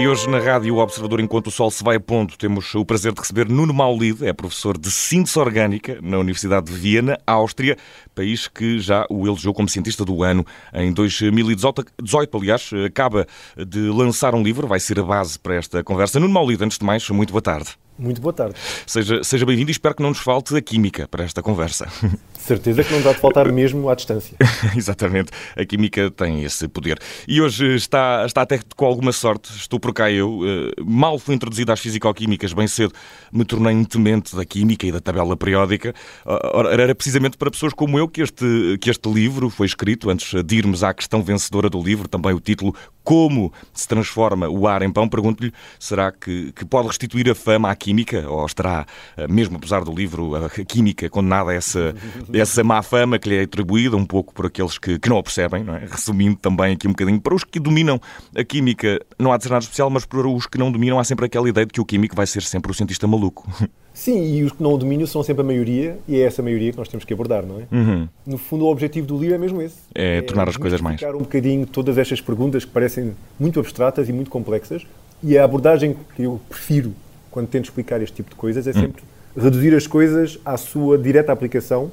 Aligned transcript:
E 0.00 0.08
hoje 0.08 0.30
na 0.30 0.38
Rádio 0.38 0.78
Observador, 0.78 1.20
enquanto 1.20 1.48
o 1.48 1.50
sol 1.50 1.70
se 1.70 1.84
vai 1.84 1.96
a 1.96 2.00
ponto, 2.00 2.38
temos 2.38 2.74
o 2.74 2.86
prazer 2.86 3.12
de 3.12 3.20
receber 3.20 3.46
Nuno 3.46 3.74
Maulide, 3.74 4.26
é 4.26 4.32
professor 4.32 4.78
de 4.78 4.90
síntese 4.90 5.38
orgânica 5.38 5.98
na 6.00 6.16
Universidade 6.16 6.72
de 6.72 6.72
Viena, 6.72 7.18
Áustria, 7.26 7.76
país 8.14 8.48
que 8.48 8.78
já 8.78 9.04
o 9.10 9.28
elegeu 9.28 9.52
como 9.52 9.68
cientista 9.68 10.02
do 10.02 10.22
ano 10.22 10.42
em 10.72 10.90
2018. 10.90 11.84
Aliás, 12.32 12.70
acaba 12.86 13.26
de 13.54 13.90
lançar 13.90 14.34
um 14.34 14.42
livro, 14.42 14.66
vai 14.66 14.80
ser 14.80 14.98
a 14.98 15.02
base 15.02 15.38
para 15.38 15.56
esta 15.56 15.84
conversa. 15.84 16.18
Nuno 16.18 16.32
Maulide, 16.32 16.64
antes 16.64 16.78
de 16.78 16.84
mais, 16.86 17.06
muito 17.10 17.30
boa 17.30 17.42
tarde. 17.42 17.76
Muito 18.00 18.18
boa 18.18 18.32
tarde. 18.32 18.54
Seja, 18.86 19.22
seja 19.22 19.44
bem-vindo 19.44 19.70
e 19.70 19.72
espero 19.72 19.94
que 19.94 20.02
não 20.02 20.08
nos 20.08 20.20
falte 20.20 20.56
a 20.56 20.62
química 20.62 21.06
para 21.06 21.22
esta 21.22 21.42
conversa. 21.42 21.86
Certeza 22.32 22.82
que 22.82 22.94
não 22.94 23.02
dá 23.02 23.12
de 23.12 23.18
faltar 23.18 23.46
mesmo 23.52 23.90
à 23.90 23.94
distância. 23.94 24.34
Exatamente. 24.74 25.30
A 25.54 25.66
química 25.66 26.10
tem 26.10 26.42
esse 26.42 26.66
poder. 26.66 26.98
E 27.28 27.42
hoje 27.42 27.74
está, 27.74 28.24
está 28.24 28.40
até 28.40 28.58
com 28.74 28.86
alguma 28.86 29.12
sorte, 29.12 29.54
estou 29.54 29.78
por 29.78 29.92
cá 29.92 30.10
eu. 30.10 30.38
Uh, 30.38 30.82
mal 30.82 31.18
fui 31.18 31.34
introduzido 31.34 31.70
às 31.72 31.78
físico-químicas 31.78 32.54
bem 32.54 32.66
cedo, 32.66 32.94
me 33.30 33.44
tornei 33.44 33.74
um 33.74 33.84
temente 33.84 34.34
da 34.34 34.46
química 34.46 34.86
e 34.86 34.92
da 34.92 35.00
tabela 35.00 35.36
periódica. 35.36 35.94
Uh, 36.24 36.68
era 36.68 36.94
precisamente 36.94 37.36
para 37.36 37.50
pessoas 37.50 37.74
como 37.74 37.98
eu 37.98 38.08
que 38.08 38.22
este, 38.22 38.78
que 38.80 38.88
este 38.88 39.12
livro 39.12 39.50
foi 39.50 39.66
escrito, 39.66 40.08
antes 40.08 40.42
de 40.42 40.56
irmos 40.56 40.82
à 40.82 40.94
questão 40.94 41.22
vencedora 41.22 41.68
do 41.68 41.82
livro, 41.82 42.08
também 42.08 42.32
o 42.32 42.40
título 42.40 42.74
Como 43.04 43.52
se 43.74 43.86
transforma 43.86 44.48
o 44.48 44.66
ar 44.66 44.80
em 44.80 44.90
pão. 44.90 45.06
Pergunto-lhe, 45.06 45.52
será 45.78 46.10
que, 46.10 46.50
que 46.52 46.64
pode 46.64 46.88
restituir 46.88 47.28
a 47.28 47.34
fama 47.34 47.70
à 47.70 47.76
química? 47.76 47.89
Química, 47.90 48.30
ou 48.30 48.46
estará, 48.46 48.86
eh, 49.16 49.26
mesmo 49.26 49.56
apesar 49.56 49.82
do 49.82 49.92
livro, 49.92 50.36
a 50.36 50.48
química 50.64 51.08
condenada 51.08 51.50
a 51.50 51.54
essa, 51.54 51.94
essa 52.32 52.62
má 52.62 52.82
fama 52.82 53.18
que 53.18 53.28
lhe 53.28 53.36
é 53.36 53.42
atribuída, 53.42 53.96
um 53.96 54.06
pouco 54.06 54.32
por 54.32 54.46
aqueles 54.46 54.78
que, 54.78 54.98
que 54.98 55.08
não 55.08 55.18
a 55.18 55.22
percebem, 55.22 55.64
não 55.64 55.74
é? 55.74 55.86
resumindo 55.90 56.36
também 56.36 56.74
aqui 56.74 56.86
um 56.86 56.92
bocadinho, 56.92 57.20
para 57.20 57.34
os 57.34 57.42
que 57.42 57.58
dominam 57.58 58.00
a 58.34 58.44
química, 58.44 59.00
não 59.18 59.32
há 59.32 59.36
de 59.36 59.42
ser 59.42 59.50
nada 59.50 59.62
especial, 59.62 59.90
mas 59.90 60.06
para 60.06 60.26
os 60.26 60.46
que 60.46 60.56
não 60.56 60.70
dominam, 60.70 60.98
há 60.98 61.04
sempre 61.04 61.26
aquela 61.26 61.48
ideia 61.48 61.66
de 61.66 61.72
que 61.72 61.80
o 61.80 61.84
químico 61.84 62.14
vai 62.14 62.26
ser 62.26 62.42
sempre 62.42 62.70
o 62.70 62.74
cientista 62.74 63.06
maluco. 63.06 63.48
Sim, 63.92 64.34
e 64.34 64.44
os 64.44 64.52
que 64.52 64.62
não 64.62 64.72
o 64.72 64.78
dominam 64.78 65.04
são 65.04 65.22
sempre 65.22 65.42
a 65.42 65.44
maioria, 65.44 65.98
e 66.06 66.16
é 66.16 66.20
essa 66.20 66.42
maioria 66.42 66.70
que 66.70 66.78
nós 66.78 66.88
temos 66.88 67.04
que 67.04 67.12
abordar, 67.12 67.44
não 67.44 67.60
é? 67.60 67.66
Uhum. 67.74 68.08
No 68.24 68.38
fundo, 68.38 68.64
o 68.64 68.70
objetivo 68.70 69.06
do 69.06 69.18
livro 69.18 69.34
é 69.34 69.38
mesmo 69.38 69.60
esse. 69.60 69.76
É, 69.94 70.18
é 70.18 70.22
tornar 70.22 70.48
as 70.48 70.56
coisas 70.56 70.80
mais. 70.80 71.02
um 71.02 71.18
bocadinho 71.18 71.66
todas 71.66 71.98
estas 71.98 72.20
perguntas 72.20 72.64
que 72.64 72.70
parecem 72.70 73.14
muito 73.38 73.58
abstratas 73.58 74.08
e 74.08 74.12
muito 74.12 74.30
complexas, 74.30 74.86
e 75.22 75.36
a 75.36 75.44
abordagem 75.44 75.96
que 76.16 76.22
eu 76.22 76.40
prefiro 76.48 76.94
quando 77.30 77.48
tento 77.48 77.64
explicar 77.64 78.02
este 78.02 78.16
tipo 78.16 78.30
de 78.30 78.36
coisas, 78.36 78.66
é 78.66 78.72
sempre 78.72 79.02
hum. 79.02 79.42
reduzir 79.42 79.74
as 79.74 79.86
coisas 79.86 80.38
à 80.44 80.56
sua 80.56 80.98
direta 80.98 81.32
aplicação 81.32 81.90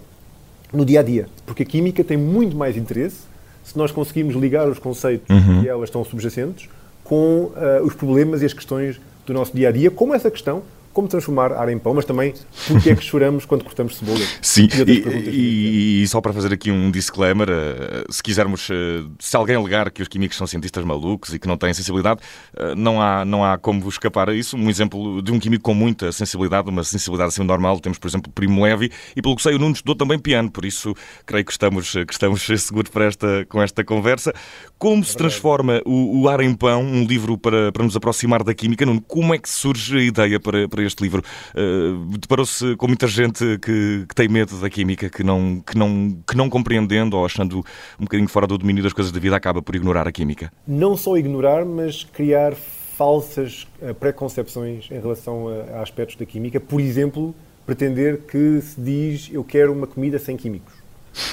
no 0.73 0.85
dia 0.85 0.99
a 0.99 1.03
dia. 1.03 1.27
Porque 1.45 1.63
a 1.63 1.65
química 1.65 2.03
tem 2.03 2.17
muito 2.17 2.55
mais 2.55 2.75
interesse 2.75 3.21
se 3.63 3.77
nós 3.77 3.91
conseguimos 3.91 4.35
ligar 4.35 4.67
os 4.67 4.79
conceitos 4.79 5.29
uhum. 5.29 5.61
que 5.61 5.67
elas 5.67 5.89
estão 5.89 6.03
subjacentes 6.03 6.69
com 7.03 7.51
uh, 7.51 7.83
os 7.83 7.93
problemas 7.93 8.41
e 8.41 8.45
as 8.45 8.53
questões 8.53 8.99
do 9.25 9.33
nosso 9.33 9.55
dia 9.55 9.69
a 9.69 9.71
dia, 9.71 9.91
como 9.91 10.13
essa 10.13 10.31
questão 10.31 10.63
como 10.97 11.07
transformar 11.07 11.53
ar 11.53 11.69
em 11.69 11.77
pão, 11.77 11.93
mas 11.93 12.05
também 12.05 12.33
porque 12.67 12.89
é 12.89 12.95
que 12.95 13.03
choramos 13.03 13.45
quando 13.45 13.63
cortamos 13.63 13.97
cebola. 13.97 14.25
Sim, 14.41 14.67
e, 14.87 15.29
e, 15.29 16.01
e, 16.01 16.07
só 16.07 16.19
para 16.19 16.33
fazer 16.33 16.51
aqui 16.51 16.71
um 16.71 16.89
disclaimer, 16.89 17.47
uh, 17.47 18.11
se 18.11 18.23
quisermos, 18.23 18.67
uh, 18.67 19.07
se 19.19 19.37
alguém 19.37 19.55
alegar 19.55 19.91
que 19.91 20.01
os 20.01 20.07
químicos 20.07 20.35
são 20.35 20.47
cientistas 20.47 20.83
malucos 20.83 21.35
e 21.35 21.37
que 21.37 21.47
não 21.47 21.55
têm 21.55 21.71
sensibilidade, 21.71 22.21
uh, 22.55 22.73
não, 22.75 22.99
há, 22.99 23.23
não 23.23 23.45
há 23.45 23.59
como 23.59 23.87
escapar 23.87 24.27
a 24.27 24.33
isso. 24.33 24.57
Um 24.57 24.71
exemplo 24.71 25.21
de 25.21 25.31
um 25.31 25.39
químico 25.39 25.65
com 25.65 25.75
muita 25.75 26.11
sensibilidade, 26.11 26.67
uma 26.67 26.83
sensibilidade 26.83 27.27
assim 27.27 27.43
normal, 27.43 27.79
temos, 27.79 27.99
por 27.99 28.07
exemplo, 28.07 28.31
Primo 28.31 28.63
Levi, 28.63 28.91
e 29.15 29.21
pelo 29.21 29.35
que 29.35 29.43
sei, 29.43 29.53
o 29.53 29.59
Nuno 29.59 29.75
estudou 29.75 29.95
também 29.95 30.17
piano, 30.17 30.49
por 30.49 30.65
isso 30.65 30.95
creio 31.27 31.45
que 31.45 31.51
estamos, 31.51 31.91
que 31.91 32.11
estamos 32.11 32.41
seguros 32.59 32.89
para 32.89 33.05
esta, 33.05 33.45
com 33.47 33.61
esta 33.61 33.83
conversa. 33.83 34.33
Como 34.79 35.03
se 35.03 35.15
transforma 35.15 35.79
o, 35.85 36.23
o 36.23 36.27
ar 36.29 36.39
em 36.39 36.55
pão, 36.55 36.81
um 36.81 37.05
livro 37.05 37.37
para, 37.37 37.71
para 37.71 37.83
nos 37.83 37.95
aproximar 37.95 38.43
da 38.43 38.55
química? 38.55 38.83
Nuno, 38.83 39.01
como 39.01 39.35
é 39.35 39.37
que 39.37 39.47
surge 39.47 39.95
a 39.95 40.01
ideia 40.01 40.39
para, 40.39 40.67
para 40.67 40.86
este 40.87 41.03
livro. 41.03 41.21
Uh, 41.55 42.17
Deparou-se 42.17 42.75
com 42.75 42.87
muita 42.87 43.07
gente 43.07 43.57
que, 43.59 44.05
que, 44.07 44.15
tem 44.15 44.27
medo 44.27 44.59
da 44.59 44.69
química, 44.69 45.09
que 45.09 45.23
não, 45.23 45.61
que, 45.65 45.77
não, 45.77 46.17
que 46.27 46.35
não 46.35 46.49
compreendendo 46.49 47.17
ou 47.17 47.25
achando 47.25 47.59
um 47.99 48.03
bocadinho 48.03 48.29
fora 48.29 48.47
do 48.47 48.57
domínio 48.57 48.83
das 48.83 48.93
coisas 48.93 49.11
da 49.11 49.19
vida 49.19 49.35
acaba 49.35 49.61
por 49.61 49.75
ignorar 49.75 50.07
a 50.07 50.11
química. 50.11 50.51
Não 50.67 50.97
só 50.97 51.17
ignorar, 51.17 51.65
mas 51.65 52.03
criar 52.03 52.53
falsas 52.97 53.67
uh, 53.81 53.93
preconcepções 53.93 54.89
em 54.89 54.99
relação 54.99 55.47
a, 55.47 55.77
a 55.77 55.81
aspectos 55.83 56.15
da 56.15 56.25
química. 56.25 56.59
Por 56.59 56.81
exemplo, 56.81 57.35
pretender 57.65 58.21
que 58.21 58.61
se 58.61 58.79
diz 58.79 59.29
eu 59.31 59.43
quero 59.43 59.73
uma 59.73 59.85
comida 59.85 60.17
sem 60.17 60.37
químicos, 60.37 60.73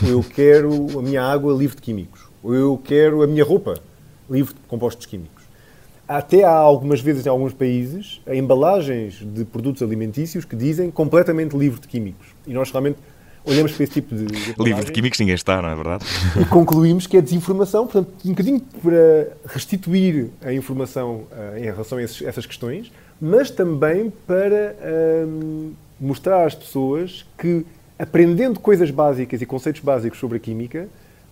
ou 0.03 0.09
eu 0.09 0.23
quero 0.23 0.99
a 0.99 1.03
minha 1.03 1.23
água 1.23 1.55
livre 1.55 1.77
de 1.77 1.83
químicos, 1.83 2.23
ou 2.43 2.55
eu 2.55 2.77
quero 2.83 3.23
a 3.23 3.27
minha 3.27 3.45
roupa 3.45 3.81
livre 4.29 4.53
de 4.53 4.61
compostos 4.67 5.07
químicos. 5.07 5.34
Até 6.07 6.45
há 6.45 6.53
algumas 6.53 7.01
vezes 7.01 7.25
em 7.25 7.29
alguns 7.29 7.55
países 7.55 8.21
embalagens 8.27 9.23
de 9.23 9.45
produtos 9.45 9.83
alimentícios 9.83 10.45
que 10.45 10.55
dizem 10.55 10.91
completamente 10.91 11.57
livre 11.57 11.81
de 11.81 11.89
químicos. 11.89 12.27
E 12.47 12.53
nós 12.53 12.71
realmente 12.71 12.99
olhamos 13.45 13.73
para 13.73 13.85
esse 13.85 13.93
tipo 13.93 14.15
de. 14.15 14.27
de 14.27 14.55
livre 14.63 14.85
de 14.85 14.93
químicos 14.93 15.19
ninguém 15.19 15.35
está, 15.35 15.61
não 15.61 15.69
é 15.69 15.75
verdade? 15.75 16.05
E 16.41 16.45
concluímos 16.47 17.07
que 17.07 17.17
é 17.17 17.21
desinformação, 17.21 17.87
portanto, 17.87 18.13
um 18.25 18.31
bocadinho 18.31 18.61
para 18.61 19.33
restituir 19.47 20.31
a 20.43 20.53
informação 20.53 21.23
uh, 21.31 21.59
em 21.59 21.65
relação 21.65 21.99
a 21.99 22.03
esses, 22.03 22.23
essas 22.23 22.47
questões, 22.47 22.93
mas 23.21 23.51
também 23.51 24.13
para 24.27 24.75
uh, 24.75 25.73
mostrar 26.01 26.47
às 26.47 26.55
pessoas 26.55 27.25
que 27.39 27.65
aprendendo 27.99 28.59
coisas 28.59 28.91
básicas 28.91 29.41
e 29.41 29.47
conceitos 29.47 29.81
básicos 29.81 30.19
sobre 30.19 30.39
a 30.39 30.41
química, 30.41 30.89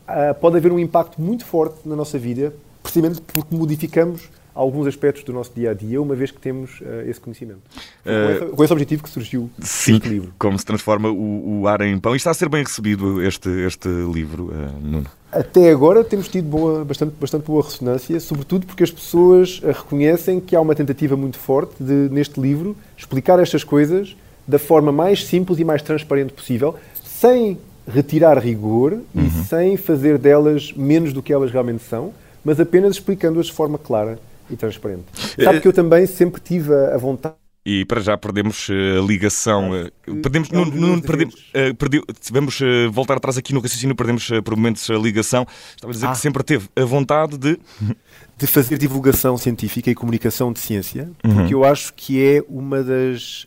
uh, 0.08 0.34
pode 0.40 0.56
haver 0.56 0.72
um 0.72 0.78
impacto 0.78 1.20
muito 1.20 1.44
forte 1.44 1.76
na 1.84 1.96
nossa 1.96 2.18
vida, 2.18 2.54
precisamente 2.82 3.20
porque 3.20 3.54
modificamos 3.54 4.30
alguns 4.54 4.86
aspectos 4.86 5.24
do 5.24 5.32
nosso 5.32 5.52
dia 5.54 5.70
a 5.70 5.74
dia, 5.74 6.00
uma 6.00 6.14
vez 6.14 6.30
que 6.30 6.38
temos 6.38 6.80
uh, 6.80 7.08
esse 7.08 7.20
conhecimento. 7.20 7.60
Uh, 8.04 8.54
com 8.54 8.64
esse 8.64 8.72
objetivo 8.72 9.02
que 9.02 9.08
surgiu 9.08 9.50
sim, 9.60 9.96
este 9.96 10.08
livro. 10.08 10.32
Como 10.38 10.58
se 10.58 10.64
transforma 10.64 11.08
o, 11.10 11.60
o, 11.60 11.68
ar 11.68 11.80
em 11.80 11.98
pão. 11.98 12.14
E 12.14 12.16
está 12.16 12.30
a 12.30 12.34
ser 12.34 12.48
bem 12.48 12.62
recebido 12.62 13.22
este, 13.22 13.48
este 13.66 13.88
livro, 13.88 14.46
uh, 14.46 14.80
Nuno? 14.80 15.06
Até 15.30 15.70
agora 15.70 16.04
temos 16.04 16.28
tido 16.28 16.46
boa, 16.46 16.84
bastante, 16.84 17.14
bastante 17.18 17.46
boa 17.46 17.62
ressonância, 17.62 18.20
sobretudo 18.20 18.66
porque 18.66 18.84
as 18.84 18.90
pessoas 18.90 19.60
reconhecem 19.60 20.38
que 20.38 20.54
há 20.54 20.60
uma 20.60 20.74
tentativa 20.74 21.16
muito 21.16 21.38
forte 21.38 21.82
de, 21.82 22.10
neste 22.10 22.38
livro, 22.38 22.76
explicar 22.96 23.38
estas 23.38 23.64
coisas 23.64 24.14
da 24.46 24.58
forma 24.58 24.92
mais 24.92 25.24
simples 25.24 25.58
e 25.58 25.64
mais 25.64 25.80
transparente 25.80 26.34
possível, 26.34 26.74
sem 27.02 27.58
retirar 27.88 28.38
rigor 28.38 28.92
uhum. 28.92 29.26
e 29.26 29.30
sem 29.30 29.76
fazer 29.78 30.18
delas 30.18 30.72
menos 30.72 31.14
do 31.14 31.22
que 31.22 31.32
elas 31.32 31.50
realmente 31.50 31.82
são, 31.84 32.12
mas 32.44 32.60
apenas 32.60 32.96
explicando-as 32.96 33.46
de 33.46 33.52
forma 33.52 33.78
clara 33.78 34.18
e 34.52 34.56
transparente. 34.56 35.04
Sabe 35.42 35.60
que 35.60 35.68
eu 35.68 35.72
também 35.72 36.06
sempre 36.06 36.40
tive 36.40 36.72
a 36.74 36.96
vontade 36.96 37.36
e 37.64 37.84
para 37.84 38.00
já 38.00 38.18
perdemos 38.18 38.68
eh, 38.70 38.98
a 38.98 39.02
ligação. 39.02 39.72
Eh, 39.74 39.90
perdemos, 40.20 40.50
não, 40.50 40.64
não, 40.64 41.00
perdemos, 41.00 41.34
uh, 41.34 41.72
perdi, 41.76 42.02
vamos 42.32 42.60
uh, 42.60 42.90
voltar 42.90 43.18
atrás 43.18 43.38
aqui 43.38 43.54
no 43.54 43.60
raciocínio, 43.60 43.94
perdemos 43.94 44.28
uh, 44.30 44.42
por 44.42 44.56
momentos 44.56 44.90
a 44.90 44.94
ligação. 44.94 45.46
Estava 45.70 45.92
a 45.92 45.94
dizer 45.94 46.06
ah. 46.06 46.10
que 46.10 46.18
sempre 46.18 46.42
teve 46.42 46.68
a 46.74 46.84
vontade 46.84 47.38
de. 47.38 47.58
De 48.34 48.46
fazer 48.46 48.76
divulgação 48.76 49.38
científica 49.38 49.88
e 49.88 49.94
comunicação 49.94 50.52
de 50.52 50.58
ciência, 50.58 51.08
uhum. 51.22 51.34
porque 51.34 51.54
eu 51.54 51.64
acho 51.64 51.94
que 51.94 52.20
é 52.20 52.42
uma 52.48 52.82
das 52.82 53.46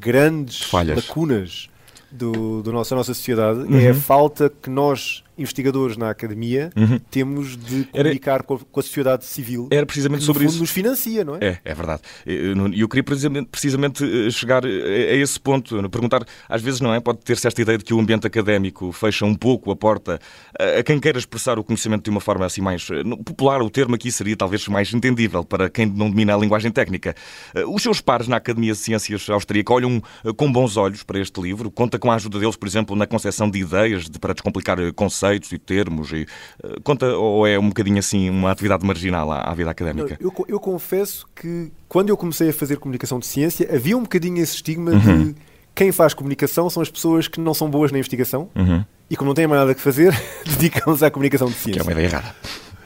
grandes 0.00 0.62
Falhas. 0.62 0.96
lacunas 0.96 1.68
do, 2.10 2.60
do 2.60 2.72
nosso, 2.72 2.90
da 2.90 2.96
nossa 2.96 3.14
sociedade, 3.14 3.60
uhum. 3.60 3.78
é 3.78 3.90
a 3.90 3.94
falta 3.94 4.50
que 4.50 4.68
nós 4.68 5.22
investigadores 5.42 5.96
na 5.96 6.10
academia 6.10 6.70
uhum. 6.76 6.98
temos 7.10 7.56
de 7.56 7.84
comunicar 7.84 8.36
Era... 8.36 8.42
com, 8.42 8.54
a, 8.54 8.58
com, 8.58 8.80
a, 8.80 8.82
sociedade 8.82 9.24
civil. 9.24 9.68
Era 9.70 9.84
precisamente 9.84 10.20
que, 10.20 10.26
sobre 10.26 10.44
fundo, 10.44 10.52
isso. 10.52 10.60
nos 10.60 10.70
financia, 10.70 11.24
não 11.24 11.36
é? 11.36 11.38
É, 11.42 11.58
é 11.64 11.74
verdade. 11.74 12.02
E 12.26 12.32
eu, 12.32 12.72
eu, 12.74 12.88
queria 12.88 13.02
precisamente, 13.02 13.48
precisamente 13.48 14.04
eh, 14.04 14.30
chegar 14.30 14.64
a, 14.64 14.68
a, 14.68 15.16
esse 15.16 15.38
ponto, 15.38 15.88
perguntar, 15.90 16.24
às 16.48 16.62
vezes 16.62 16.80
não 16.80 16.94
é, 16.94 17.00
pode 17.00 17.18
ter-se 17.18 17.46
esta 17.46 17.60
ideia 17.60 17.78
de 17.78 17.84
que 17.84 17.92
o 17.92 18.00
ambiente 18.00 18.26
académico 18.26 18.92
fecha 18.92 19.24
um 19.24 19.34
pouco 19.34 19.70
a 19.70 19.76
porta 19.76 20.18
a, 20.58 20.80
a 20.80 20.82
quem 20.82 20.98
queira 20.98 21.18
expressar 21.18 21.58
o 21.58 21.64
conhecimento 21.64 22.04
de 22.04 22.10
uma 22.10 22.20
forma 22.20 22.46
assim 22.46 22.60
mais 22.60 22.88
eh, 22.90 23.02
popular. 23.24 23.60
O 23.62 23.70
termo 23.70 23.94
aqui 23.94 24.10
seria 24.10 24.36
talvez 24.36 24.66
mais 24.68 24.92
entendível 24.94 25.44
para 25.44 25.68
quem 25.68 25.86
não 25.86 26.08
domina 26.08 26.34
a 26.34 26.38
linguagem 26.38 26.70
técnica. 26.70 27.14
Eh, 27.54 27.64
os 27.64 27.82
seus 27.82 28.00
pares 28.00 28.28
na 28.28 28.36
Academia 28.36 28.72
de 28.72 28.78
Ciências 28.78 29.28
Austríaca 29.28 29.72
olham 29.72 30.02
com 30.36 30.50
bons 30.50 30.76
olhos 30.76 31.02
para 31.02 31.18
este 31.18 31.40
livro, 31.40 31.70
conta 31.70 31.98
com 31.98 32.10
a 32.10 32.14
ajuda 32.14 32.38
deles, 32.38 32.56
por 32.56 32.68
exemplo, 32.68 32.94
na 32.96 33.06
concepção 33.06 33.50
de 33.50 33.58
ideias 33.58 34.08
de, 34.08 34.18
para 34.18 34.32
descomplicar 34.32 34.78
conceitos 34.94 35.31
conceitos 35.32 35.52
e 35.52 35.58
termos? 35.58 36.12
E, 36.12 36.26
uh, 36.62 36.80
conta, 36.82 37.06
ou 37.16 37.46
é 37.46 37.58
um 37.58 37.68
bocadinho 37.68 37.98
assim 37.98 38.28
uma 38.28 38.50
atividade 38.50 38.84
marginal 38.86 39.30
à, 39.30 39.40
à 39.40 39.54
vida 39.54 39.70
académica? 39.70 40.16
Eu, 40.20 40.32
eu, 40.48 40.60
confesso 40.60 41.26
que 41.34 41.70
quando 41.88 42.10
eu 42.10 42.16
comecei 42.16 42.50
a 42.50 42.52
fazer 42.52 42.78
comunicação 42.78 43.18
de 43.18 43.26
ciência 43.26 43.68
havia 43.74 43.96
um 43.96 44.02
bocadinho 44.02 44.42
esse 44.42 44.56
estigma 44.56 44.92
uhum. 44.92 45.32
de 45.32 45.36
quem 45.74 45.90
faz 45.90 46.14
comunicação 46.14 46.68
são 46.68 46.82
as 46.82 46.90
pessoas 46.90 47.28
que 47.28 47.40
não 47.40 47.54
são 47.54 47.70
boas 47.70 47.90
na 47.90 47.98
investigação 47.98 48.50
uhum. 48.54 48.84
e 49.08 49.16
como 49.16 49.28
não 49.28 49.34
têm 49.34 49.46
mais 49.46 49.60
nada 49.60 49.74
que 49.74 49.80
fazer, 49.80 50.14
dedicam-se 50.44 51.04
à 51.04 51.10
comunicação 51.10 51.48
de 51.48 51.54
ciência. 51.54 51.72
Que 51.72 51.78
é 51.80 51.82
uma 51.82 51.92
ideia 51.92 52.06
errada. 52.06 52.34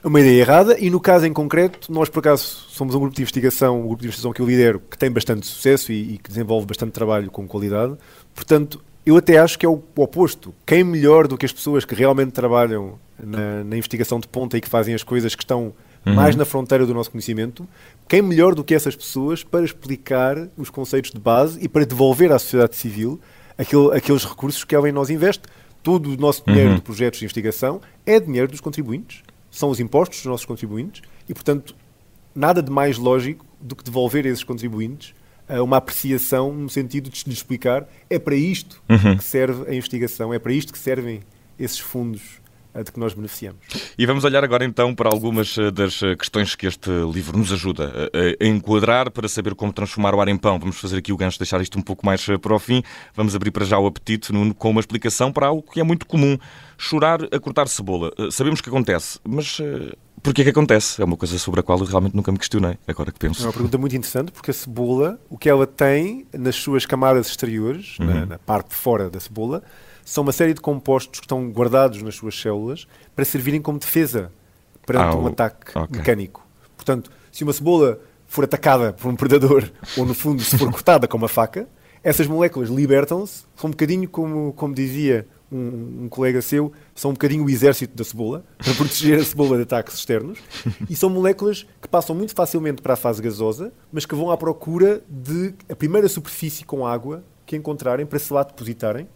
Uma 0.04 0.20
ideia 0.20 0.40
errada 0.40 0.76
e 0.78 0.88
no 0.88 1.00
caso 1.00 1.26
em 1.26 1.32
concreto, 1.32 1.92
nós 1.92 2.08
por 2.08 2.20
acaso 2.20 2.66
somos 2.68 2.94
um 2.94 3.00
grupo 3.00 3.16
de 3.16 3.22
investigação, 3.22 3.80
um 3.80 3.86
grupo 3.88 4.02
de 4.02 4.06
investigação 4.06 4.32
que 4.32 4.40
eu 4.40 4.46
lidero, 4.46 4.80
que 4.88 4.96
tem 4.96 5.10
bastante 5.10 5.46
sucesso 5.46 5.90
e, 5.90 6.14
e 6.14 6.18
que 6.18 6.28
desenvolve 6.28 6.64
bastante 6.64 6.92
trabalho 6.92 7.28
com 7.28 7.46
qualidade. 7.48 7.96
Portanto, 8.32 8.80
eu 9.06 9.16
até 9.16 9.38
acho 9.38 9.56
que 9.56 9.64
é 9.64 9.68
o 9.68 9.80
oposto. 9.94 10.52
Quem 10.66 10.82
melhor 10.82 11.28
do 11.28 11.38
que 11.38 11.46
as 11.46 11.52
pessoas 11.52 11.84
que 11.84 11.94
realmente 11.94 12.32
trabalham 12.32 12.98
na, 13.22 13.62
na, 13.62 13.76
investigação 13.76 14.18
de 14.18 14.26
ponta 14.26 14.58
e 14.58 14.60
que 14.60 14.68
fazem 14.68 14.94
as 14.94 15.04
coisas 15.04 15.36
que 15.36 15.44
estão 15.44 15.72
uhum. 16.04 16.14
mais 16.14 16.34
na 16.34 16.44
fronteira 16.44 16.84
do 16.84 16.92
nosso 16.92 17.12
conhecimento, 17.12 17.66
quem 18.08 18.20
melhor 18.20 18.52
do 18.52 18.64
que 18.64 18.74
essas 18.74 18.96
pessoas 18.96 19.44
para 19.44 19.64
explicar 19.64 20.48
os 20.58 20.70
conceitos 20.70 21.12
de 21.12 21.20
base 21.20 21.58
e 21.62 21.68
para 21.68 21.86
devolver 21.86 22.32
à 22.32 22.38
sociedade 22.38 22.74
civil 22.74 23.20
aquele, 23.56 23.96
aqueles 23.96 24.24
recursos 24.24 24.64
que 24.64 24.74
ela 24.74 24.88
em 24.88 24.92
nós 24.92 25.08
investe? 25.08 25.44
Todo 25.84 26.12
o 26.12 26.16
nosso 26.16 26.42
dinheiro 26.44 26.70
uhum. 26.70 26.76
de 26.76 26.82
projetos 26.82 27.20
de 27.20 27.24
investigação 27.24 27.80
é 28.04 28.18
dinheiro 28.18 28.48
dos 28.48 28.60
contribuintes, 28.60 29.22
são 29.52 29.70
os 29.70 29.78
impostos 29.78 30.18
dos 30.18 30.26
nossos 30.26 30.44
contribuintes 30.44 31.02
e, 31.28 31.32
portanto, 31.32 31.76
nada 32.34 32.60
de 32.60 32.72
mais 32.72 32.98
lógico 32.98 33.46
do 33.60 33.76
que 33.76 33.84
devolver 33.84 34.26
a 34.26 34.28
esses 34.28 34.42
contribuintes 34.42 35.14
uma 35.48 35.76
apreciação 35.76 36.52
no 36.52 36.68
sentido 36.68 37.08
de 37.10 37.24
lhes 37.26 37.38
explicar 37.38 37.88
é 38.10 38.18
para 38.18 38.34
isto 38.34 38.82
uhum. 38.88 39.16
que 39.16 39.24
serve 39.24 39.70
a 39.70 39.74
investigação, 39.74 40.34
é 40.34 40.38
para 40.38 40.52
isto 40.52 40.72
que 40.72 40.78
servem 40.78 41.20
esses 41.58 41.78
fundos 41.78 42.40
de 42.82 42.92
que 42.92 42.98
nós 42.98 43.14
beneficiamos. 43.14 43.60
E 43.96 44.06
vamos 44.06 44.24
olhar 44.24 44.44
agora 44.44 44.64
então 44.64 44.94
para 44.94 45.08
algumas 45.08 45.56
eh, 45.56 45.70
das 45.70 46.02
eh, 46.02 46.14
questões 46.14 46.54
que 46.54 46.66
este 46.66 46.90
livro 47.12 47.38
nos 47.38 47.52
ajuda 47.52 48.10
a 48.40 48.46
enquadrar 48.46 49.10
para 49.10 49.28
saber 49.28 49.54
como 49.54 49.72
transformar 49.72 50.14
o 50.14 50.20
ar 50.20 50.28
em 50.28 50.36
pão. 50.36 50.58
Vamos 50.58 50.78
fazer 50.78 50.98
aqui 50.98 51.12
o 51.12 51.16
gancho, 51.16 51.38
deixar 51.38 51.60
isto 51.60 51.78
um 51.78 51.82
pouco 51.82 52.04
mais 52.04 52.28
eh, 52.28 52.36
para 52.36 52.54
o 52.54 52.58
fim. 52.58 52.82
Vamos 53.14 53.34
abrir 53.34 53.50
para 53.50 53.64
já 53.64 53.78
o 53.78 53.86
apetite 53.86 54.32
com 54.58 54.70
uma 54.70 54.80
explicação 54.80 55.32
para 55.32 55.46
algo 55.46 55.62
que 55.62 55.80
é 55.80 55.82
muito 55.82 56.06
comum: 56.06 56.36
chorar 56.76 57.20
a 57.32 57.40
cortar 57.40 57.68
cebola. 57.68 58.12
Sabemos 58.30 58.60
que 58.60 58.68
acontece, 58.68 59.18
mas 59.24 59.60
Porquê 60.26 60.42
que 60.42 60.50
acontece? 60.50 61.00
É 61.00 61.04
uma 61.04 61.16
coisa 61.16 61.38
sobre 61.38 61.60
a 61.60 61.62
qual 61.62 61.78
eu 61.78 61.84
realmente 61.84 62.16
nunca 62.16 62.32
me 62.32 62.38
questionei, 62.38 62.76
agora 62.84 63.12
que 63.12 63.18
penso. 63.20 63.44
É 63.44 63.46
uma 63.46 63.52
pergunta 63.52 63.78
muito 63.78 63.94
interessante, 63.94 64.32
porque 64.32 64.50
a 64.50 64.54
cebola, 64.54 65.20
o 65.30 65.38
que 65.38 65.48
ela 65.48 65.68
tem 65.68 66.26
nas 66.34 66.56
suas 66.56 66.84
camadas 66.84 67.28
exteriores, 67.28 67.96
uhum. 68.00 68.06
na, 68.06 68.26
na, 68.26 68.38
parte 68.38 68.70
de 68.70 68.74
fora 68.74 69.08
da 69.08 69.20
cebola, 69.20 69.62
são 70.04 70.24
uma 70.24 70.32
série 70.32 70.52
de 70.52 70.60
compostos 70.60 71.20
que 71.20 71.26
estão 71.26 71.48
guardados 71.50 72.02
nas 72.02 72.16
suas 72.16 72.36
células 72.36 72.88
para 73.14 73.24
servirem 73.24 73.62
como 73.62 73.78
defesa 73.78 74.32
perante 74.84 75.14
ah, 75.14 75.16
um 75.16 75.28
ataque 75.28 75.78
okay. 75.78 75.96
mecânico. 75.96 76.44
Portanto, 76.76 77.08
se 77.30 77.44
uma 77.44 77.52
cebola 77.52 78.00
for 78.26 78.42
atacada 78.42 78.94
por 78.94 79.08
um 79.08 79.14
predador, 79.14 79.70
ou 79.96 80.04
no 80.04 80.12
fundo 80.12 80.42
se 80.42 80.58
for 80.58 80.72
cortada 80.72 81.06
com 81.06 81.16
uma 81.16 81.28
faca, 81.28 81.68
essas 82.02 82.26
moléculas 82.26 82.68
libertam-se, 82.68 83.44
um 83.62 83.70
bocadinho 83.70 84.08
como, 84.08 84.52
como 84.54 84.74
dizia 84.74 85.24
um, 85.50 86.04
um, 86.04 86.08
colega 86.08 86.42
seu, 86.42 86.72
são 86.94 87.10
um 87.10 87.14
bocadinho 87.14 87.44
o 87.44 87.50
exército 87.50 87.96
da 87.96 88.04
cebola, 88.04 88.44
para 88.58 88.74
proteger 88.74 89.20
a 89.20 89.24
cebola 89.24 89.56
de 89.56 89.62
ataques 89.62 89.94
externos, 89.94 90.38
e 90.88 90.96
são 90.96 91.08
moléculas 91.08 91.66
que 91.80 91.88
passam 91.88 92.14
muito 92.14 92.34
facilmente 92.34 92.82
para 92.82 92.94
a 92.94 92.96
fase 92.96 93.22
gasosa, 93.22 93.72
mas 93.92 94.04
que 94.04 94.14
vão 94.14 94.30
à 94.30 94.36
procura 94.36 95.02
de 95.08 95.54
a 95.68 95.76
primeira 95.76 96.08
superfície 96.08 96.64
com 96.64 96.86
água 96.86 97.22
que 97.44 97.56
encontrarem 97.56 98.04
para 98.04 98.18
se 98.18 98.32
lá 98.32 98.42
depositarem, 98.42 99.08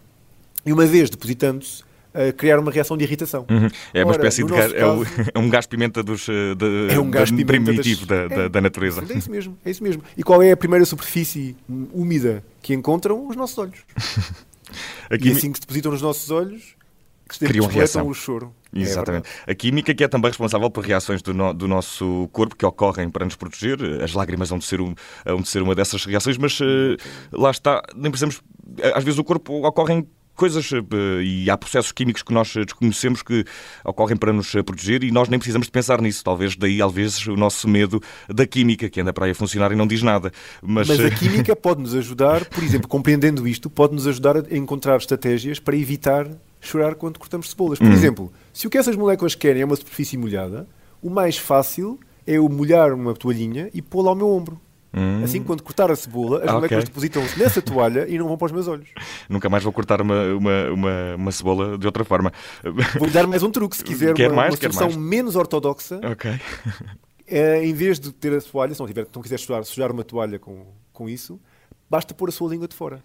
e 0.64 0.72
uma 0.72 0.86
vez 0.86 1.10
depositando-se, 1.10 1.82
criar 2.36 2.58
uma 2.58 2.70
reação 2.70 2.96
de 2.96 3.04
irritação. 3.04 3.46
Uhum. 3.48 3.68
É 3.94 4.02
uma 4.02 4.12
Ora, 4.12 4.16
espécie 4.16 4.44
de 4.44 4.52
gás, 4.52 4.72
caso, 4.72 5.06
é, 5.32 5.38
um 5.38 5.48
gás 5.48 5.66
pimenta 5.66 6.02
dos, 6.02 6.28
eh, 6.28 6.54
de, 6.56 6.94
é 6.94 6.98
um 6.98 7.10
gás 7.10 7.30
pimenta 7.30 7.46
primitivo 7.46 8.06
das, 8.06 8.28
da, 8.28 8.36
da, 8.36 8.42
é, 8.42 8.48
da, 8.48 8.60
natureza. 8.60 9.04
É 9.08 9.16
isso 9.16 9.30
mesmo, 9.30 9.58
é 9.64 9.70
isso 9.70 9.82
mesmo. 9.82 10.02
E 10.16 10.22
qual 10.22 10.42
é 10.42 10.50
a 10.50 10.56
primeira 10.56 10.84
superfície 10.84 11.56
úmida 11.92 12.44
que 12.62 12.74
encontram? 12.74 13.26
Os 13.28 13.36
nossos 13.36 13.56
olhos. 13.58 13.78
Aqui... 15.08 15.28
E 15.28 15.32
assim 15.32 15.52
que 15.52 15.58
se 15.58 15.62
depositam 15.62 15.92
nos 15.92 16.02
nossos 16.02 16.30
olhos, 16.30 16.76
que 17.28 17.46
criam 17.46 17.66
reação. 17.66 18.06
o 18.06 18.14
choro. 18.14 18.54
É 18.74 18.80
Exatamente. 18.80 19.28
É 19.46 19.52
a 19.52 19.54
química 19.54 19.94
que 19.94 20.04
é 20.04 20.08
também 20.08 20.30
responsável 20.30 20.70
por 20.70 20.84
reações 20.84 21.22
do, 21.22 21.34
no, 21.34 21.52
do, 21.52 21.66
nosso 21.66 22.28
corpo 22.32 22.56
que 22.56 22.64
ocorrem 22.64 23.10
para 23.10 23.24
nos 23.24 23.36
proteger. 23.36 24.02
As 24.02 24.12
lágrimas 24.12 24.48
vão 24.48 24.58
de 24.58 24.64
ser, 24.64 24.80
um, 24.80 24.94
de 25.40 25.48
ser 25.48 25.62
uma 25.62 25.74
dessas 25.74 26.04
reações, 26.04 26.38
mas 26.38 26.58
uh, 26.60 26.96
lá 27.32 27.50
está, 27.50 27.82
nem 27.94 28.10
precisamos. 28.10 28.42
Às 28.94 29.04
vezes 29.04 29.18
o 29.18 29.24
corpo 29.24 29.66
ocorrem 29.66 30.06
coisas 30.40 30.70
eh, 30.72 31.22
e 31.22 31.50
há 31.50 31.58
processos 31.58 31.92
químicos 31.92 32.22
que 32.22 32.32
nós 32.32 32.50
desconhecemos 32.54 33.22
que 33.22 33.44
ocorrem 33.84 34.16
para 34.16 34.32
nos 34.32 34.50
proteger 34.50 35.04
e 35.04 35.10
nós 35.10 35.28
nem 35.28 35.38
precisamos 35.38 35.66
de 35.66 35.70
pensar 35.70 36.00
nisso. 36.00 36.24
Talvez 36.24 36.56
daí, 36.56 36.80
às 36.80 36.90
vezes, 36.90 37.26
o 37.26 37.36
nosso 37.36 37.68
medo 37.68 38.00
da 38.26 38.46
química, 38.46 38.88
que 38.88 39.02
anda 39.02 39.12
para 39.12 39.26
aí 39.26 39.32
a 39.32 39.34
funcionar 39.34 39.70
e 39.70 39.76
não 39.76 39.86
diz 39.86 40.02
nada. 40.02 40.32
Mas, 40.62 40.88
Mas 40.88 40.98
a 40.98 41.08
eh, 41.08 41.10
química 41.10 41.54
pode 41.56 41.82
nos 41.82 41.94
ajudar, 41.94 42.46
por 42.46 42.64
exemplo, 42.64 42.88
compreendendo 42.88 43.46
isto, 43.46 43.68
pode 43.68 43.92
nos 43.92 44.06
ajudar 44.06 44.38
a 44.38 44.56
encontrar 44.56 44.96
estratégias 44.96 45.58
para 45.58 45.76
evitar 45.76 46.26
chorar 46.58 46.94
quando 46.94 47.18
cortamos 47.18 47.50
cebolas. 47.50 47.78
Por 47.78 47.88
hum. 47.88 47.92
exemplo, 47.92 48.32
se 48.50 48.66
o 48.66 48.70
que 48.70 48.78
essas 48.78 48.96
moléculas 48.96 49.34
querem 49.34 49.60
é 49.60 49.64
uma 49.66 49.76
superfície 49.76 50.16
molhada, 50.16 50.66
o 51.02 51.10
mais 51.10 51.36
fácil 51.36 52.00
é 52.26 52.34
eu 52.34 52.48
molhar 52.48 52.94
uma 52.94 53.12
toalhinha 53.12 53.68
e 53.74 53.82
pô-la 53.82 54.10
ao 54.10 54.16
meu 54.16 54.28
ombro. 54.28 54.58
Hum. 54.92 55.22
Assim, 55.22 55.42
quando 55.42 55.62
cortar 55.62 55.90
a 55.90 55.96
cebola, 55.96 56.38
as 56.38 56.42
okay. 56.42 56.54
moléculas 56.54 56.84
depositam-se 56.84 57.38
nessa 57.38 57.62
toalha 57.62 58.06
e 58.08 58.18
não 58.18 58.26
vão 58.26 58.36
para 58.36 58.46
os 58.46 58.52
meus 58.52 58.66
olhos. 58.66 58.88
Nunca 59.28 59.48
mais 59.48 59.62
vou 59.62 59.72
cortar 59.72 60.00
uma, 60.00 60.34
uma, 60.34 60.70
uma, 60.70 61.14
uma 61.16 61.32
cebola 61.32 61.78
de 61.78 61.86
outra 61.86 62.04
forma. 62.04 62.32
Vou 62.98 63.08
dar 63.08 63.26
mais 63.26 63.42
um 63.42 63.50
truque, 63.50 63.76
se 63.76 63.84
quiser 63.84 64.14
quer 64.14 64.28
uma, 64.28 64.36
mais, 64.36 64.54
uma 64.54 64.60
solução 64.60 64.86
mais. 64.88 64.96
menos 64.96 65.36
ortodoxa. 65.36 66.00
Ok. 66.04 66.30
É, 67.32 67.64
em 67.64 67.72
vez 67.72 68.00
de 68.00 68.10
ter 68.10 68.36
a 68.36 68.40
toalha, 68.40 68.74
se 68.74 68.80
não, 68.80 68.88
tiver, 68.88 69.06
não 69.14 69.22
quiser 69.22 69.38
sujar, 69.38 69.62
sujar 69.62 69.92
uma 69.92 70.02
toalha 70.02 70.36
com, 70.36 70.66
com 70.92 71.08
isso, 71.08 71.38
basta 71.88 72.12
pôr 72.12 72.28
a 72.28 72.32
sua 72.32 72.50
língua 72.50 72.66
de 72.66 72.74
fora. 72.74 73.00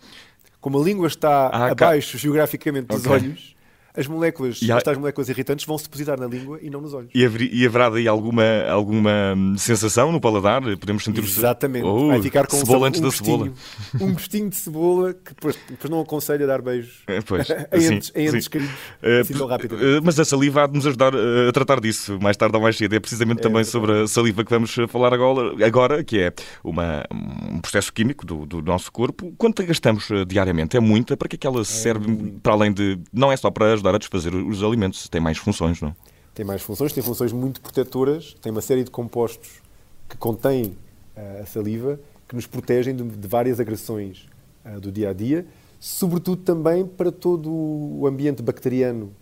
Como 0.59 0.81
a 0.81 0.83
língua 0.83 1.05
está 1.05 1.47
ah, 1.53 1.67
abaixo 1.67 2.17
geograficamente 2.17 2.87
dos 2.87 3.05
okay. 3.05 3.11
olhos, 3.11 3.54
as 3.97 4.07
moléculas, 4.07 4.59
há... 4.69 4.77
estas 4.77 4.97
moléculas 4.97 5.29
irritantes 5.29 5.65
vão 5.65 5.77
se 5.77 5.85
depositar 5.85 6.19
na 6.19 6.27
língua 6.27 6.59
e 6.61 6.69
não 6.69 6.81
nos 6.81 6.93
olhos. 6.93 7.11
E, 7.13 7.25
haver, 7.25 7.53
e 7.53 7.65
haverá 7.65 7.89
daí 7.89 8.07
alguma, 8.07 8.43
alguma 8.69 9.33
hum, 9.35 9.57
sensação 9.57 10.11
no 10.11 10.19
paladar? 10.19 10.61
Podemos 10.77 11.03
sentir 11.03 11.23
Exatamente. 11.23 11.85
Oh, 11.85 12.07
Vai 12.07 12.21
ficar 12.21 12.47
com 12.47 12.57
cebola 12.57 12.81
um, 12.81 12.83
antes 12.85 12.99
um 12.99 13.03
da 13.03 13.11
cebola. 13.11 13.51
Um 13.99 14.13
gostinho 14.13 14.49
de 14.49 14.55
cebola 14.55 15.13
que 15.13 15.33
depois, 15.33 15.57
depois 15.69 15.89
não 15.89 16.01
aconselho 16.01 16.43
a 16.43 16.47
dar 16.47 16.61
beijos 16.61 17.03
é, 17.07 17.21
pois, 17.21 17.47
entes, 17.73 18.11
entes 18.15 18.47
queridos. 18.47 18.73
Uh, 19.01 19.21
assim 19.21 19.33
tão 19.33 19.47
rápido. 19.47 19.75
Uh, 19.75 20.01
mas 20.03 20.19
a 20.19 20.25
saliva 20.25 20.63
há 20.63 20.67
de 20.67 20.73
nos 20.73 20.87
ajudar 20.87 21.13
a 21.15 21.51
tratar 21.51 21.79
disso 21.79 22.19
mais 22.19 22.37
tarde 22.37 22.55
ou 22.55 22.61
mais 22.61 22.77
cedo. 22.77 22.95
É 22.95 22.99
precisamente 22.99 23.39
é, 23.39 23.41
também 23.41 23.61
é 23.61 23.63
sobre 23.63 24.03
a 24.03 24.07
saliva 24.07 24.43
que 24.43 24.49
vamos 24.49 24.75
falar 24.89 25.13
agora, 25.13 25.65
agora 25.65 26.03
que 26.03 26.19
é 26.19 26.33
uma, 26.63 27.03
um 27.11 27.59
processo 27.59 27.91
químico 27.93 28.25
do, 28.25 28.45
do 28.45 28.61
nosso 28.61 28.91
corpo. 28.91 29.33
Quanto 29.37 29.63
gastamos 29.65 30.07
diariamente? 30.27 30.77
É 30.77 30.79
muita? 30.79 31.15
Para 31.15 31.27
que 31.27 31.35
é 31.35 31.39
que 31.39 31.47
ela 31.47 31.63
serve 31.63 32.05
para 32.41 32.53
além 32.53 32.73
de. 32.73 32.99
Não 33.13 33.31
é 33.31 33.37
só 33.37 33.49
para 33.49 33.73
as 33.73 33.81
ajudar 33.85 33.95
a 33.95 33.97
desfazer 33.97 34.33
os 34.33 34.63
alimentos. 34.63 35.07
Tem 35.07 35.21
mais 35.21 35.37
funções, 35.37 35.81
não? 35.81 35.95
Tem 36.33 36.45
mais 36.45 36.61
funções, 36.61 36.91
tem 36.91 37.03
funções 37.03 37.31
muito 37.31 37.61
protetoras, 37.61 38.35
tem 38.41 38.51
uma 38.51 38.61
série 38.61 38.83
de 38.83 38.91
compostos 38.91 39.61
que 40.09 40.17
contêm 40.17 40.77
uh, 41.15 41.43
a 41.43 41.45
saliva 41.45 41.99
que 42.27 42.35
nos 42.35 42.45
protegem 42.45 42.95
de, 42.95 43.03
de 43.03 43.27
várias 43.27 43.59
agressões 43.59 44.27
uh, 44.65 44.79
do 44.79 44.91
dia 44.91 45.11
a 45.11 45.13
dia, 45.13 45.45
sobretudo 45.79 46.41
também 46.41 46.85
para 46.85 47.11
todo 47.11 47.49
o 47.49 48.05
ambiente 48.05 48.41
bacteriano 48.41 49.13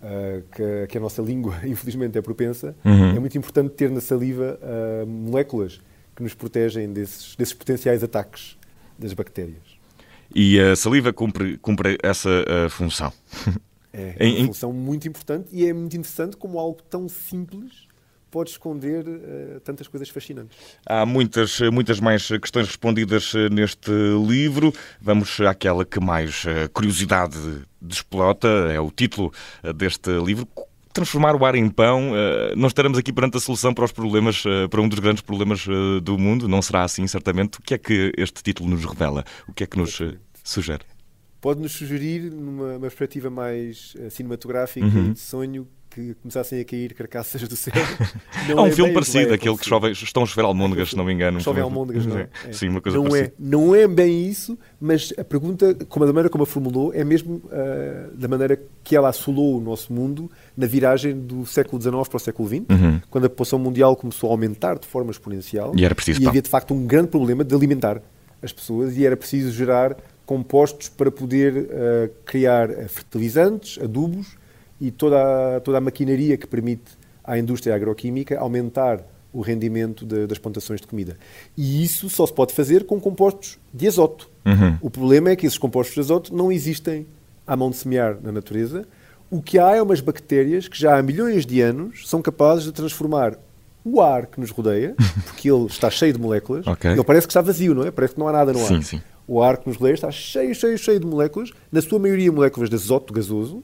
uh, 0.00 0.42
que, 0.54 0.86
que, 0.88 0.98
a 0.98 1.00
nossa 1.00 1.20
língua, 1.22 1.56
infelizmente, 1.64 2.16
é 2.16 2.22
propensa. 2.22 2.76
Uhum. 2.84 3.16
É 3.16 3.18
muito 3.18 3.36
importante 3.36 3.70
ter 3.70 3.90
na 3.90 4.00
saliva 4.00 4.58
moléculas 5.06 5.80
que 6.14 6.22
nos 6.22 6.34
protegem 6.34 6.92
desses, 6.92 7.34
desses 7.34 7.54
potenciais 7.54 8.04
ataques 8.04 8.56
das 8.98 9.12
bactérias. 9.14 9.80
E 10.34 10.60
a 10.60 10.76
saliva 10.76 11.12
cumpre, 11.12 11.58
cumpre 11.58 11.98
essa 12.02 12.44
função. 12.70 13.12
É, 13.92 14.16
é 14.18 14.38
uma 14.38 14.46
função 14.46 14.72
muito 14.72 15.06
importante 15.06 15.48
e 15.52 15.66
é 15.66 15.72
muito 15.72 15.96
interessante 15.96 16.36
como 16.36 16.58
algo 16.58 16.82
tão 16.82 17.08
simples 17.08 17.92
pode 18.32 18.48
esconder 18.48 19.06
uh, 19.06 19.60
tantas 19.60 19.86
coisas 19.86 20.08
fascinantes. 20.08 20.56
Há 20.86 21.04
muitas, 21.04 21.60
muitas 21.70 22.00
mais 22.00 22.26
questões 22.26 22.66
respondidas 22.66 23.34
eh, 23.34 23.50
neste 23.50 23.90
livro. 24.26 24.72
Vamos 25.00 25.38
àquela 25.42 25.84
que 25.84 26.00
mais 26.00 26.44
uh, 26.44 26.68
curiosidade 26.72 27.36
desplota, 27.80 28.48
é 28.48 28.80
o 28.80 28.90
título 28.90 29.30
deste 29.76 30.10
livro. 30.24 30.48
Transformar 30.94 31.36
o 31.36 31.44
ar 31.44 31.54
em 31.54 31.68
pão, 31.68 32.12
não 32.54 32.68
estaremos 32.68 32.98
aqui 32.98 33.12
perante 33.12 33.38
a 33.38 33.40
solução 33.40 33.72
para 33.72 33.86
os 33.86 33.92
problemas, 33.92 34.44
para 34.70 34.80
um 34.80 34.86
dos 34.86 34.98
grandes 34.98 35.22
problemas 35.22 35.64
do 36.02 36.18
mundo, 36.18 36.46
não 36.46 36.60
será 36.60 36.84
assim, 36.84 37.06
certamente. 37.06 37.58
O 37.58 37.62
que 37.62 37.72
é 37.72 37.78
que 37.78 38.12
este 38.16 38.42
título 38.42 38.68
nos 38.68 38.84
revela? 38.84 39.24
O 39.48 39.54
que 39.54 39.64
é 39.64 39.66
que 39.66 39.78
nos 39.78 40.00
sugere? 40.44 40.91
Pode-nos 41.42 41.72
sugerir, 41.72 42.30
numa 42.30 42.78
perspectiva 42.78 43.28
mais 43.28 43.94
uh, 43.96 44.08
cinematográfica 44.08 44.86
uhum. 44.86 45.10
e 45.10 45.12
de 45.12 45.18
sonho, 45.18 45.66
que 45.90 46.14
começassem 46.22 46.60
a 46.60 46.64
cair 46.64 46.94
carcaças 46.94 47.46
do 47.46 47.56
céu. 47.56 47.74
Não 48.48 48.58
Há 48.58 48.62
um 48.62 48.66
é 48.66 48.70
filme 48.70 48.94
parecido, 48.94 49.34
aquele 49.34 49.56
que 49.58 49.66
chove, 49.66 49.90
estão 49.90 50.22
a 50.22 50.26
chover 50.26 50.44
almôndegas, 50.44 50.90
se 50.90 50.96
não 50.96 51.04
me 51.04 51.12
engano. 51.12 51.40
Chove 51.40 51.60
almôndegas, 51.60 52.06
não 52.06 52.18
é? 52.18 52.28
é? 52.46 52.50
Sim, 52.52 52.68
uma 52.68 52.80
coisa 52.80 52.96
não 52.96 53.04
parecida. 53.04 53.28
É, 53.28 53.32
não 53.38 53.74
é 53.74 53.86
bem 53.86 54.26
isso, 54.26 54.58
mas 54.80 55.12
a 55.18 55.22
pergunta, 55.22 55.74
como 55.88 56.04
a 56.04 56.08
maneira 56.08 56.30
como 56.30 56.44
a 56.44 56.46
formulou, 56.46 56.92
é 56.94 57.04
mesmo 57.04 57.36
uh, 57.36 58.16
da 58.16 58.26
maneira 58.26 58.58
que 58.82 58.96
ela 58.96 59.10
assolou 59.10 59.58
o 59.58 59.60
nosso 59.60 59.92
mundo 59.92 60.30
na 60.56 60.66
viragem 60.66 61.14
do 61.14 61.44
século 61.44 61.80
XIX 61.80 62.08
para 62.08 62.16
o 62.16 62.20
século 62.20 62.48
XX, 62.48 62.60
uhum. 62.70 63.00
quando 63.10 63.26
a 63.26 63.28
população 63.28 63.58
mundial 63.58 63.94
começou 63.94 64.30
a 64.30 64.32
aumentar 64.32 64.78
de 64.78 64.86
forma 64.86 65.10
exponencial. 65.10 65.72
E 65.76 65.84
era 65.84 65.94
preciso 65.94 66.20
E 66.22 66.26
havia, 66.26 66.42
de 66.42 66.48
facto, 66.48 66.72
um 66.72 66.86
grande 66.86 67.08
problema 67.08 67.44
de 67.44 67.54
alimentar 67.54 68.00
as 68.42 68.52
pessoas 68.52 68.96
e 68.96 69.06
era 69.06 69.16
preciso 69.16 69.52
gerar 69.52 69.96
compostos 70.26 70.88
para 70.88 71.10
poder 71.10 71.54
uh, 71.56 72.10
criar 72.24 72.70
eh, 72.70 72.88
fertilizantes, 72.88 73.82
adubos 73.82 74.36
e 74.80 74.90
toda 74.90 75.56
a, 75.56 75.60
toda 75.60 75.78
a 75.78 75.80
maquinaria 75.80 76.36
que 76.36 76.46
permite 76.46 76.92
à 77.24 77.38
indústria 77.38 77.74
agroquímica 77.74 78.38
aumentar 78.38 79.04
o 79.32 79.40
rendimento 79.40 80.04
de, 80.04 80.26
das 80.26 80.38
plantações 80.38 80.80
de 80.80 80.86
comida. 80.86 81.16
E 81.56 81.82
isso 81.82 82.08
só 82.10 82.26
se 82.26 82.32
pode 82.32 82.52
fazer 82.52 82.84
com 82.84 83.00
compostos 83.00 83.58
de 83.72 83.88
azoto. 83.88 84.28
Uhum. 84.44 84.76
O 84.80 84.90
problema 84.90 85.30
é 85.30 85.36
que 85.36 85.46
esses 85.46 85.58
compostos 85.58 85.94
de 85.94 86.00
azoto 86.00 86.34
não 86.34 86.52
existem 86.52 87.06
à 87.46 87.56
mão 87.56 87.70
de 87.70 87.76
semear 87.76 88.18
na 88.22 88.30
natureza. 88.30 88.86
O 89.30 89.40
que 89.40 89.58
há 89.58 89.74
é 89.76 89.82
umas 89.82 90.00
bactérias 90.00 90.68
que 90.68 90.78
já 90.78 90.98
há 90.98 91.02
milhões 91.02 91.46
de 91.46 91.60
anos 91.60 92.08
são 92.08 92.20
capazes 92.20 92.64
de 92.64 92.72
transformar 92.72 93.38
o 93.84 94.00
ar 94.00 94.26
que 94.26 94.38
nos 94.38 94.50
rodeia, 94.50 94.94
porque 95.24 95.50
ele 95.50 95.66
está 95.66 95.90
cheio 95.90 96.12
de 96.12 96.20
moléculas, 96.20 96.66
okay. 96.66 96.92
ele 96.92 97.04
parece 97.04 97.26
que 97.26 97.30
está 97.30 97.40
vazio, 97.40 97.74
não 97.74 97.84
é? 97.84 97.90
Parece 97.90 98.14
que 98.14 98.20
não 98.20 98.28
há 98.28 98.32
nada 98.32 98.52
no 98.52 98.58
sim, 98.60 98.76
ar. 98.76 98.82
Sim. 98.82 99.00
O 99.32 99.42
ar 99.42 99.56
que 99.56 99.66
nos 99.66 99.78
rodeia 99.78 99.94
está 99.94 100.10
cheio, 100.10 100.54
cheio, 100.54 100.76
cheio 100.76 101.00
de 101.00 101.06
moléculas, 101.06 101.52
na 101.72 101.80
sua 101.80 101.98
maioria 101.98 102.30
moléculas 102.30 102.68
de 102.68 102.76
azoto 102.76 103.14
gasoso, 103.14 103.62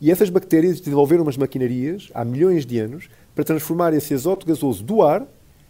e 0.00 0.10
essas 0.10 0.30
bactérias 0.30 0.80
desenvolveram 0.80 1.24
umas 1.24 1.36
maquinarias 1.36 2.08
há 2.14 2.24
milhões 2.24 2.64
de 2.64 2.78
anos 2.78 3.10
para 3.34 3.44
transformar 3.44 3.92
esse 3.92 4.14
azoto 4.14 4.46
gasoso 4.46 4.82
do 4.82 5.02
ar 5.02 5.26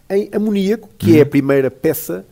em 0.09 0.29
amoníaco, 0.33 0.89
que 0.97 1.11
uhum. 1.11 1.19
é 1.19 1.21
a 1.23 1.27
primeira 1.27 1.69
peça 1.69 2.25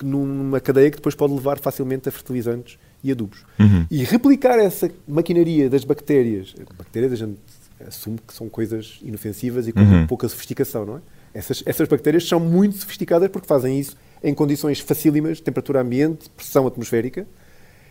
numa 0.00 0.60
cadeia 0.60 0.88
que 0.88 0.98
depois 0.98 1.16
pode 1.16 1.34
levar 1.34 1.58
facilmente 1.58 2.08
a 2.08 2.12
fertilizantes 2.12 2.78
e 3.02 3.10
adubos. 3.10 3.44
Uhum. 3.58 3.84
E 3.90 4.04
replicar 4.04 4.56
essa 4.60 4.88
maquinaria 5.08 5.68
das 5.68 5.82
bactérias, 5.82 6.54
bactérias 6.78 7.10
a 7.10 7.16
gente 7.16 7.40
assume 7.88 8.20
que 8.24 8.32
são 8.32 8.48
coisas 8.48 9.00
inofensivas 9.02 9.66
e 9.66 9.72
com 9.72 9.80
uhum. 9.80 10.06
pouca 10.06 10.28
sofisticação, 10.28 10.86
não 10.86 10.96
é? 10.98 11.00
Essas, 11.34 11.60
essas 11.66 11.88
bactérias 11.88 12.28
são 12.28 12.38
muito 12.38 12.76
sofisticadas 12.76 13.28
porque 13.30 13.48
fazem 13.48 13.80
isso 13.80 13.96
em 14.22 14.34
condições 14.34 14.80
facílimas, 14.80 15.40
temperatura 15.40 15.80
ambiente, 15.80 16.30
pressão 16.30 16.66
atmosférica, 16.66 17.26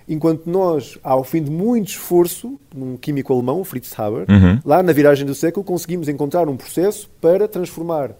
enquanto 0.08 0.48
nós, 0.48 0.98
ao 1.04 1.24
fim 1.24 1.44
de 1.44 1.52
muito 1.52 1.90
esforço, 1.90 2.60
num 2.74 2.98
químico 2.98 3.34
alemão, 3.34 3.64
Fritz 3.64 3.98
Haber, 3.98 4.30
uhum. 4.30 4.60
lá 4.66 4.82
na 4.82 4.94
viragem 4.94 5.26
do 5.26 5.36
século, 5.36 5.64
conseguimos 5.64 6.08
encontrar 6.08 6.48
um 6.50 6.58
processo 6.58 7.10
para 7.22 7.48
transformar 7.48 8.12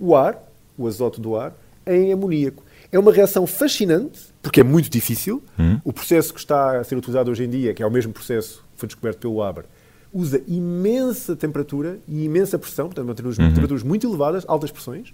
o 0.00 0.14
ar, 0.14 0.42
o 0.76 0.86
azoto 0.86 1.20
do 1.20 1.36
ar, 1.36 1.54
em 1.86 2.12
amoníaco. 2.12 2.62
É 2.90 2.98
uma 2.98 3.12
reação 3.12 3.46
fascinante, 3.46 4.20
porque 4.42 4.60
é 4.60 4.64
muito 4.64 4.90
difícil. 4.90 5.42
Uhum. 5.58 5.80
O 5.84 5.92
processo 5.92 6.32
que 6.32 6.40
está 6.40 6.78
a 6.78 6.84
ser 6.84 6.96
utilizado 6.96 7.30
hoje 7.30 7.44
em 7.44 7.48
dia, 7.48 7.72
que 7.74 7.82
é 7.82 7.86
o 7.86 7.90
mesmo 7.90 8.12
processo 8.12 8.64
que 8.74 8.80
foi 8.80 8.86
descoberto 8.86 9.18
pelo 9.18 9.42
Haber, 9.42 9.64
usa 10.12 10.42
imensa 10.46 11.34
temperatura 11.34 11.98
e 12.06 12.24
imensa 12.24 12.58
pressão, 12.58 12.88
portanto, 12.88 13.18
uhum. 13.24 13.48
temperaturas 13.48 13.82
muito 13.82 14.06
elevadas, 14.06 14.44
altas 14.46 14.70
pressões, 14.70 15.12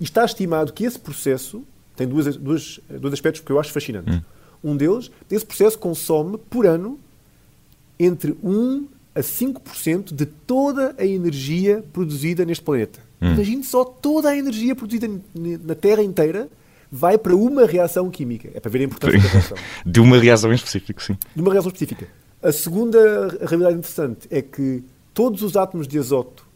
e 0.00 0.04
está 0.04 0.24
estimado 0.24 0.72
que 0.72 0.84
esse 0.84 0.98
processo 0.98 1.62
tem 1.98 2.06
duas, 2.06 2.36
duas, 2.36 2.80
dois 2.88 3.12
aspectos 3.12 3.42
que 3.42 3.50
eu 3.50 3.58
acho 3.58 3.72
fascinantes. 3.72 4.14
Uhum. 4.14 4.72
Um 4.72 4.76
deles, 4.76 5.10
esse 5.30 5.44
processo 5.44 5.78
consome 5.78 6.38
por 6.38 6.64
ano 6.64 6.98
entre 7.98 8.36
1 8.42 8.86
a 9.14 9.20
5% 9.20 10.14
de 10.14 10.24
toda 10.24 10.94
a 10.96 11.04
energia 11.04 11.84
produzida 11.92 12.44
neste 12.44 12.62
planeta. 12.62 13.00
Hum. 13.20 13.32
Imagine 13.32 13.64
só 13.64 13.84
toda 13.84 14.30
a 14.30 14.36
energia 14.36 14.76
produzida 14.76 15.08
na 15.34 15.74
Terra 15.74 16.02
inteira 16.02 16.48
vai 16.90 17.18
para 17.18 17.34
uma 17.34 17.66
reação 17.66 18.08
química. 18.10 18.48
É 18.54 18.60
para 18.60 18.70
ver 18.70 18.80
a 18.80 18.84
importância 18.84 19.18
da 19.20 19.28
reação. 19.28 19.56
De 19.84 20.00
uma 20.00 20.18
reação 20.18 20.52
em 20.52 20.54
específico, 20.54 21.02
sim. 21.02 21.18
De 21.34 21.42
uma 21.42 21.52
reação 21.52 21.68
específica. 21.68 22.06
A 22.40 22.52
segunda 22.52 23.28
realidade 23.44 23.76
interessante 23.76 24.28
é 24.30 24.40
que 24.40 24.84
todos 25.12 25.42
os 25.42 25.56
átomos 25.56 25.88
de 25.88 25.98
azoto 25.98 26.46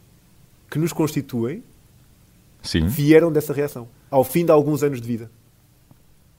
que 0.71 0.79
nos 0.79 0.93
constituem 0.93 1.61
sim. 2.61 2.87
vieram 2.87 3.31
dessa 3.31 3.53
reação, 3.53 3.87
ao 4.13 4.23
fim 4.23 4.45
de 4.45 4.51
alguns 4.51 4.83
anos 4.83 5.01
de 5.01 5.07
vida. 5.07 5.31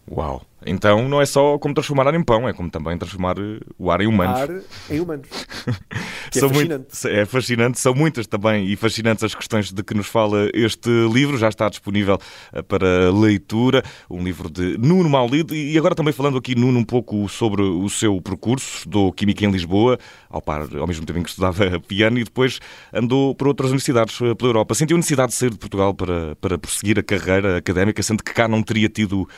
Uau! 0.09 0.43
Então 0.65 1.09
não 1.09 1.21
é 1.21 1.27
só 1.27 1.59
como 1.59 1.75
transformar 1.75 2.07
ar 2.07 2.15
em 2.15 2.23
pão, 2.23 2.49
é 2.49 2.53
como 2.53 2.71
também 2.71 2.97
transformar 2.97 3.37
eh, 3.39 3.61
o 3.77 3.91
ar 3.91 4.01
em 4.01 4.07
humanos. 4.07 4.41
Ar 4.41 4.51
em 4.91 5.01
humanos. 5.01 5.29
Que 6.35 6.39
é 6.39 6.41
São 6.41 6.49
fascinante. 6.49 7.05
Muito, 7.05 7.21
é 7.21 7.25
fascinante, 7.25 7.79
são 7.79 7.95
muitas 7.95 8.27
também 8.27 8.67
e 8.67 8.75
fascinantes 8.75 9.23
as 9.23 9.35
questões 9.35 9.73
de 9.73 9.83
que 9.85 9.95
nos 9.95 10.09
fala 10.09 10.51
este 10.53 10.91
livro. 11.13 11.39
Já 11.39 11.49
está 11.49 11.69
disponível 11.69 12.19
eh, 12.53 12.61
para 12.63 13.13
leitura, 13.13 13.85
um 14.11 14.23
livro 14.23 14.51
de 14.51 14.77
Nuno 14.77 15.09
Maulido. 15.09 15.55
E 15.55 15.79
agora 15.79 15.95
também 15.95 16.13
falando 16.13 16.37
aqui, 16.37 16.57
Nuno, 16.57 16.81
um 16.81 16.85
pouco 16.85 17.29
sobre 17.29 17.63
o 17.63 17.89
seu 17.89 18.21
percurso. 18.21 18.79
Estudou 18.79 19.13
Química 19.13 19.45
em 19.45 19.51
Lisboa, 19.51 19.97
ao, 20.29 20.43
par, 20.43 20.63
ao 20.77 20.87
mesmo 20.89 21.07
tempo 21.07 21.21
em 21.21 21.23
que 21.23 21.29
estudava 21.29 21.79
piano, 21.87 22.19
e 22.19 22.25
depois 22.25 22.59
andou 22.93 23.33
por 23.35 23.47
outras 23.47 23.71
universidades 23.71 24.21
eh, 24.21 24.35
pela 24.35 24.49
Europa. 24.49 24.75
Sentiu 24.75 24.97
necessidade 24.97 25.31
de 25.31 25.39
sair 25.39 25.51
de 25.51 25.59
Portugal 25.59 25.95
para, 25.95 26.35
para 26.37 26.59
prosseguir 26.59 26.99
a 26.99 27.03
carreira 27.03 27.59
académica, 27.59 28.03
sendo 28.03 28.25
que 28.25 28.35
cá 28.35 28.49
não 28.49 28.61
teria 28.61 28.89
tido, 28.89 29.29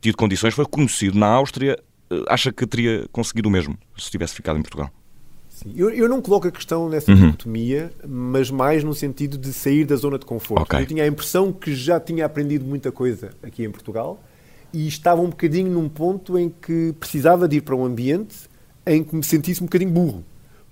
tido 0.00 0.16
condições. 0.16 0.54
Foi 0.54 0.64
reconhecido 0.64 1.18
na 1.18 1.26
Áustria. 1.26 1.76
Acha 2.28 2.52
que 2.52 2.64
teria 2.68 3.04
conseguido 3.10 3.48
o 3.48 3.52
mesmo 3.52 3.76
se 3.98 4.12
tivesse 4.12 4.32
ficado 4.32 4.56
em 4.56 4.62
Portugal? 4.62 4.92
Sim. 5.56 5.72
Eu, 5.74 5.88
eu, 5.88 6.06
não 6.06 6.20
coloco 6.20 6.46
a 6.46 6.50
questão 6.50 6.86
nessa 6.86 7.10
uhum. 7.10 7.16
dicotomia, 7.16 7.90
mas 8.06 8.50
mais 8.50 8.84
no 8.84 8.94
sentido 8.94 9.38
de 9.38 9.54
sair 9.54 9.86
da 9.86 9.96
zona 9.96 10.18
de 10.18 10.26
conforto. 10.26 10.64
Okay. 10.64 10.82
Eu 10.82 10.86
tinha 10.86 11.04
a 11.04 11.06
impressão 11.06 11.50
que 11.50 11.74
já 11.74 11.98
tinha 11.98 12.26
aprendido 12.26 12.62
muita 12.66 12.92
coisa 12.92 13.30
aqui 13.42 13.64
em 13.64 13.70
Portugal 13.70 14.22
e 14.70 14.86
estava 14.86 15.22
um 15.22 15.30
bocadinho 15.30 15.70
num 15.70 15.88
ponto 15.88 16.38
em 16.38 16.50
que 16.50 16.94
precisava 17.00 17.48
de 17.48 17.56
ir 17.56 17.60
para 17.62 17.74
um 17.74 17.86
ambiente 17.86 18.36
em 18.86 19.02
que 19.02 19.16
me 19.16 19.24
sentisse 19.24 19.62
um 19.62 19.66
bocadinho 19.66 19.90
burro. 19.90 20.22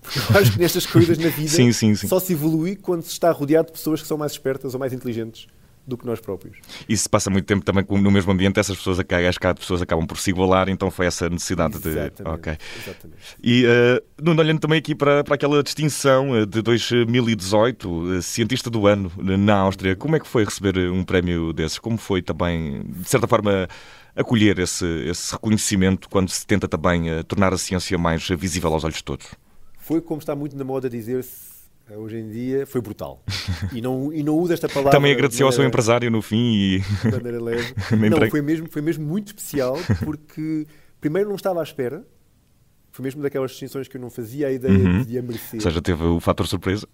Porque 0.02 0.18
eu 0.18 0.38
acho 0.38 0.52
que 0.52 0.58
nestas 0.58 0.84
coisas 0.84 1.16
na 1.16 1.30
vida 1.32 1.48
sim, 1.48 1.72
sim, 1.72 1.94
só 1.94 2.20
se 2.20 2.34
evolui 2.34 2.76
quando 2.76 3.02
se 3.04 3.10
está 3.12 3.30
rodeado 3.30 3.68
de 3.68 3.72
pessoas 3.72 4.02
que 4.02 4.06
são 4.06 4.18
mais 4.18 4.32
espertas 4.32 4.74
ou 4.74 4.80
mais 4.80 4.92
inteligentes 4.92 5.46
do 5.86 5.96
que 5.96 6.06
nós 6.06 6.20
próprios. 6.20 6.56
E 6.88 6.96
se 6.96 7.08
passa 7.08 7.30
muito 7.30 7.44
tempo 7.44 7.64
também 7.64 7.84
no 7.88 8.10
mesmo 8.10 8.32
ambiente, 8.32 8.58
essas 8.58 8.76
pessoas, 8.76 8.98
as 8.98 9.38
pessoas 9.58 9.82
acabam 9.82 10.06
por 10.06 10.18
se 10.18 10.30
igualar, 10.30 10.68
então 10.68 10.90
foi 10.90 11.06
essa 11.06 11.28
necessidade 11.28 11.76
exatamente, 11.76 12.22
de. 12.22 12.28
Ok. 12.28 12.56
Exatamente. 12.82 13.20
E 13.42 13.64
uh, 13.66 14.30
olhando 14.40 14.60
também 14.60 14.78
aqui 14.78 14.94
para, 14.94 15.22
para 15.22 15.34
aquela 15.34 15.62
distinção 15.62 16.36
eh, 16.36 16.46
de 16.46 16.62
2018, 16.62 17.90
uh, 17.90 18.22
cientista 18.22 18.70
do 18.70 18.86
ano 18.86 19.10
na 19.18 19.56
Áustria, 19.56 19.94
como 19.94 20.16
é 20.16 20.20
que 20.20 20.26
foi 20.26 20.44
receber 20.44 20.78
um 20.90 21.04
prémio 21.04 21.52
desses? 21.52 21.78
Como 21.78 21.98
foi 21.98 22.22
também, 22.22 22.82
de 22.84 23.08
certa 23.08 23.26
forma, 23.26 23.68
acolher 24.16 24.58
esse, 24.58 24.86
esse 25.08 25.32
reconhecimento 25.32 26.08
quando 26.08 26.30
se 26.30 26.46
tenta 26.46 26.68
também 26.68 27.10
uh, 27.10 27.24
tornar 27.24 27.52
a 27.52 27.58
ciência 27.58 27.98
mais 27.98 28.26
visível 28.28 28.72
aos 28.72 28.84
olhos 28.84 28.96
de 28.96 29.04
todos? 29.04 29.26
Foi 29.78 30.00
como 30.00 30.18
está 30.18 30.34
muito 30.34 30.56
na 30.56 30.64
moda 30.64 30.88
dizer-se 30.88 31.30
eh, 31.30 31.53
hoje 31.90 32.16
em 32.16 32.30
dia 32.30 32.66
foi 32.66 32.80
brutal. 32.80 33.22
E 33.72 33.80
não, 33.80 34.12
e 34.12 34.22
não 34.22 34.38
uso 34.38 34.52
esta 34.52 34.68
palavra. 34.68 34.92
Também 34.92 35.12
agradeceu 35.12 35.46
ao 35.46 35.52
seu 35.52 35.64
empresário 35.64 36.10
no 36.10 36.22
fim 36.22 36.54
e. 36.54 36.78
De 36.78 37.10
maneira 37.10 37.42
leve. 37.42 37.74
não, 38.10 38.30
foi 38.30 38.40
mesmo, 38.40 38.68
foi 38.70 38.82
mesmo 38.82 39.04
muito 39.04 39.28
especial 39.28 39.76
porque, 40.02 40.66
primeiro, 41.00 41.28
não 41.28 41.36
estava 41.36 41.60
à 41.60 41.62
espera. 41.62 42.04
Foi 42.90 43.02
mesmo 43.02 43.22
daquelas 43.22 43.50
distinções 43.50 43.88
que 43.88 43.96
eu 43.96 44.00
não 44.00 44.08
fazia 44.08 44.46
a 44.46 44.52
ideia 44.52 44.72
uhum. 44.72 45.02
de 45.02 45.18
a 45.18 45.22
merecer. 45.22 45.56
Ou 45.56 45.60
seja, 45.60 45.82
teve 45.82 46.02
o 46.04 46.20
fator 46.20 46.46
surpresa. 46.46 46.88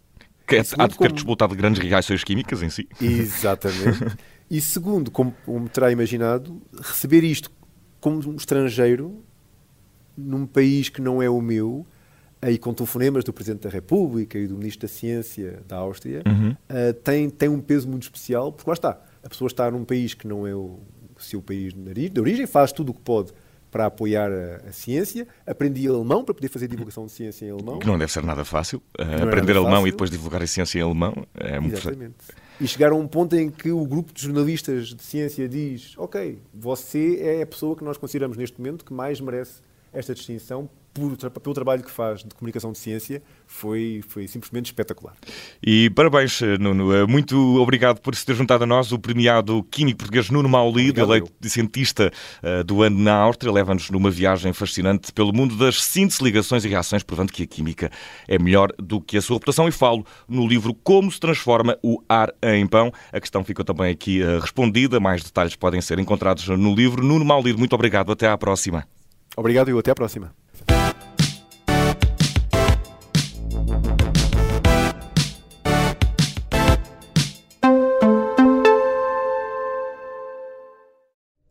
Que 0.47 0.57
é, 0.57 0.61
há 0.79 0.87
de 0.87 0.99
ter 0.99 1.09
como... 1.09 1.13
disputado 1.13 1.55
grandes 1.55 1.81
reações 1.81 2.25
químicas 2.25 2.63
em 2.63 2.71
si. 2.71 2.89
Exatamente. 3.01 4.17
e 4.51 4.61
segundo, 4.61 5.11
como, 5.11 5.33
como 5.45 5.69
terá 5.69 5.93
imaginado, 5.93 6.61
receber 6.81 7.23
isto 7.23 7.51
como 8.01 8.27
um 8.29 8.35
estrangeiro 8.35 9.23
num 10.17 10.47
país 10.47 10.89
que 10.89 11.01
não 11.01 11.23
é 11.23 11.29
o 11.29 11.41
meu 11.41 11.87
aí 12.43 12.59
com 12.59 12.73
telefonemas 12.73 13.25
do 13.25 13.33
Presidente 13.33 13.63
da 13.63 13.71
República 13.71 14.39
e 14.39 14.47
do 14.47 14.57
Ministro 14.57 14.89
da 14.89 14.93
Ciência 14.93 15.63
da 15.69 15.77
Áustria, 15.77 16.23
uhum. 16.27 16.51
uh, 16.53 16.93
tem, 17.05 17.29
tem 17.29 17.49
um 17.49 17.61
peso 17.61 17.89
muito 17.89 18.05
especial, 18.05 18.53
porque 18.53 18.69
lá 18.69 18.75
está, 18.75 19.01
a 19.23 19.29
pessoa 19.29 19.47
está 19.47 19.71
num 19.71 19.85
país 19.85 20.15
que 20.15 20.27
não 20.27 20.47
é 20.47 20.55
o 20.55 20.79
seu 21.19 21.43
país 21.43 21.75
de 21.75 22.21
origem, 22.21 22.47
faz 22.47 22.73
tudo 22.73 22.91
o 22.91 22.95
que 22.95 23.03
pode 23.03 23.33
para 23.71 23.87
apoiar 23.87 24.33
a, 24.33 24.69
a, 24.69 24.73
ciência, 24.73 25.29
aprendi 25.47 25.87
alemão 25.87 26.25
para 26.25 26.35
poder 26.35 26.49
fazer 26.49 26.67
divulgação 26.67 27.07
de 27.07 27.13
ciência 27.13 27.47
em 27.47 27.51
alemão. 27.51 27.79
Que 27.79 27.87
não 27.87 27.99
deve 27.99 28.11
ser 28.11 28.25
nada 28.25 28.45
fácil, 28.45 28.83
uh, 28.99 29.03
aprender 29.03 29.55
nada 29.55 29.59
alemão 29.59 29.73
fácil. 29.73 29.89
e 29.89 29.91
depois 29.93 30.11
divulgar 30.11 30.43
a 30.43 30.47
ciência 30.47 30.79
em 30.79 30.83
alemão 30.83 31.15
é 31.35 31.61
muito 31.61 31.77
Exatamente. 31.77 32.17
E 32.61 32.67
chegar 32.67 32.91
a 32.93 32.95
um 32.95 33.07
ponto 33.07 33.37
em 33.37 33.49
que 33.51 33.71
o 33.71 33.87
grupo 33.87 34.13
de 34.13 34.23
jornalistas 34.23 34.89
de 34.89 35.03
ciência 35.03 35.49
diz: 35.49 35.95
Ok, 35.97 36.39
você 36.53 37.19
é 37.21 37.43
a 37.43 37.47
pessoa 37.47 37.77
que 37.77 37.85
nós 37.85 37.97
consideramos 37.97 38.37
neste 38.37 38.59
momento 38.59 38.85
que 38.85 38.93
mais 38.93 39.21
merece 39.21 39.63
esta 39.93 40.15
distinção 40.15 40.69
por, 40.93 41.17
pelo 41.17 41.55
trabalho 41.55 41.83
que 41.83 41.91
faz 41.91 42.23
de 42.23 42.35
comunicação 42.35 42.73
de 42.73 42.79
ciência, 42.79 43.23
foi, 43.47 44.03
foi 44.09 44.27
simplesmente 44.27 44.67
espetacular. 44.67 45.15
E 45.63 45.91
parabéns, 45.91 46.41
Nuno. 46.59 46.95
Eh, 46.95 47.07
muito 47.07 47.37
obrigado 47.61 48.01
por 48.01 48.15
se 48.15 48.25
ter 48.25 48.35
juntado 48.35 48.65
a 48.65 48.67
nós, 48.67 48.93
o 48.93 48.99
premiado 48.99 49.63
químico 49.65 49.99
português 49.99 50.31
Nuno 50.31 50.49
Maulido, 50.49 51.01
eleito 51.01 51.31
cientista 51.49 52.13
uh, 52.43 52.63
do 52.63 52.83
ano 52.83 52.99
na 52.99 53.15
Áustria, 53.15 53.53
leva-nos 53.53 53.91
numa 53.91 54.11
viagem 54.11 54.53
fascinante 54.53 55.13
pelo 55.13 55.33
mundo 55.33 55.57
das 55.57 55.83
síntese, 55.83 56.23
ligações 56.23 56.65
e 56.65 56.69
reações, 56.69 57.03
provando 57.03 57.33
que 57.33 57.43
a 57.43 57.47
química 57.47 57.91
é 58.29 58.39
melhor 58.39 58.73
do 58.79 59.01
que 59.01 59.17
a 59.17 59.23
sua 59.23 59.37
reputação. 59.37 59.69
E 59.69 59.73
falo 59.73 60.07
no 60.29 60.47
livro 60.47 60.73
Como 60.75 61.11
se 61.11 61.19
transforma 61.19 61.77
o 61.83 62.03
ar 62.09 62.33
em 62.43 62.67
pão. 62.67 62.93
A 63.13 63.21
questão 63.21 63.45
ficou 63.45 63.65
também 63.65 63.91
aqui 63.91 64.23
respondida. 64.41 65.01
Mais 65.01 65.23
detalhes 65.23 65.57
podem 65.57 65.81
ser 65.81 65.99
encontrados 65.99 66.47
no 66.49 66.75
livro. 66.75 67.05
Nuno 67.05 67.25
Maulido, 67.25 67.59
muito 67.59 67.75
obrigado. 67.75 68.13
Até 68.13 68.29
à 68.29 68.39
próxima. 68.39 68.87
Obrigado 69.37 69.71
e 69.71 69.79
até 69.79 69.91
à 69.91 69.95
próxima. 69.95 70.33